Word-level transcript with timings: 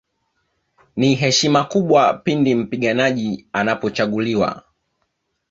Ni 0.95 1.15
heshima 1.15 1.63
kubwa 1.63 2.13
pindi 2.13 2.55
mpiganaji 2.55 3.47
anapochaguliwa 3.53 4.63